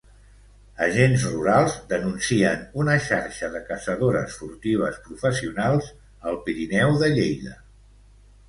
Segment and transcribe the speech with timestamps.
[0.85, 5.91] Agents Rurals denuncien una xarxa de caçadores furtives professionals
[6.31, 7.55] al Pirineu de Lleida.